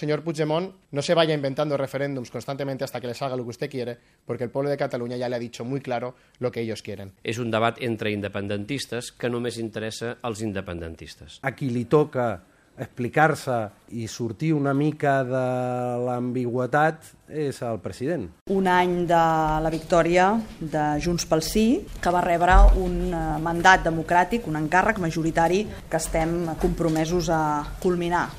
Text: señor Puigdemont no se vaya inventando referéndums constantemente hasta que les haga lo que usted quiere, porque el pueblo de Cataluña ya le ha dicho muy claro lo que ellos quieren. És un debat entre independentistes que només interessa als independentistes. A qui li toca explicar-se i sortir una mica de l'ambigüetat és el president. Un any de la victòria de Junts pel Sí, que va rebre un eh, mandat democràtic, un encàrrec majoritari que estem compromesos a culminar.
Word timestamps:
señor 0.00 0.22
Puigdemont 0.24 0.72
no 0.92 1.02
se 1.02 1.14
vaya 1.14 1.34
inventando 1.34 1.76
referéndums 1.76 2.30
constantemente 2.30 2.84
hasta 2.84 3.00
que 3.00 3.06
les 3.06 3.20
haga 3.20 3.36
lo 3.36 3.44
que 3.44 3.50
usted 3.50 3.70
quiere, 3.70 3.98
porque 4.24 4.44
el 4.44 4.50
pueblo 4.50 4.70
de 4.70 4.78
Cataluña 4.78 5.16
ya 5.16 5.28
le 5.28 5.36
ha 5.36 5.38
dicho 5.38 5.64
muy 5.64 5.80
claro 5.80 6.14
lo 6.38 6.50
que 6.50 6.62
ellos 6.62 6.82
quieren. 6.82 7.12
És 7.22 7.38
un 7.38 7.52
debat 7.52 7.76
entre 7.84 8.10
independentistes 8.10 9.12
que 9.12 9.28
només 9.28 9.60
interessa 9.60 10.16
als 10.22 10.40
independentistes. 10.40 11.38
A 11.44 11.52
qui 11.52 11.68
li 11.68 11.84
toca 11.84 12.40
explicar-se 12.80 13.56
i 13.92 14.06
sortir 14.08 14.54
una 14.56 14.72
mica 14.72 15.20
de 15.26 15.44
l'ambigüetat 16.06 17.10
és 17.28 17.60
el 17.66 17.78
president. 17.84 18.24
Un 18.50 18.66
any 18.70 19.04
de 19.10 19.20
la 19.60 19.70
victòria 19.70 20.32
de 20.60 20.84
Junts 21.02 21.28
pel 21.28 21.44
Sí, 21.44 21.66
que 22.00 22.12
va 22.14 22.24
rebre 22.24 22.56
un 22.80 23.12
eh, 23.12 23.24
mandat 23.42 23.84
democràtic, 23.84 24.48
un 24.48 24.56
encàrrec 24.58 24.98
majoritari 25.02 25.66
que 25.90 26.00
estem 26.00 26.54
compromesos 26.62 27.28
a 27.28 27.42
culminar. 27.82 28.30